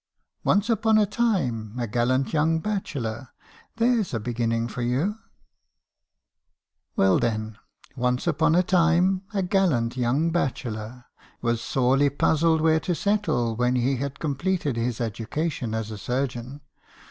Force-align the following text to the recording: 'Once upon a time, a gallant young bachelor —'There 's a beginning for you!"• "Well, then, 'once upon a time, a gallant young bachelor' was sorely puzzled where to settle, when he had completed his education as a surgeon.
'Once 0.43 0.67
upon 0.67 0.97
a 0.97 1.05
time, 1.05 1.75
a 1.77 1.85
gallant 1.85 2.33
young 2.33 2.57
bachelor 2.59 3.27
—'There 3.77 4.03
's 4.03 4.15
a 4.15 4.19
beginning 4.19 4.67
for 4.67 4.81
you!"• 4.81 5.03
"Well, 6.95 7.19
then, 7.19 7.59
'once 7.95 8.25
upon 8.25 8.55
a 8.55 8.63
time, 8.63 9.21
a 9.31 9.43
gallant 9.43 9.97
young 9.97 10.31
bachelor' 10.31 11.05
was 11.43 11.61
sorely 11.61 12.09
puzzled 12.09 12.61
where 12.61 12.79
to 12.79 12.95
settle, 12.95 13.55
when 13.55 13.75
he 13.75 13.97
had 13.97 14.17
completed 14.17 14.75
his 14.75 14.99
education 14.99 15.75
as 15.75 15.91
a 15.91 15.99
surgeon. 15.99 16.61